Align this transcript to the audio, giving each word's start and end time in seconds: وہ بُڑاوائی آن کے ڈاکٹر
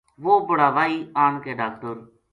وہ 0.23 0.33
بُڑاوائی 0.47 0.95
آن 1.23 1.33
کے 1.43 1.51
ڈاکٹر 1.59 1.95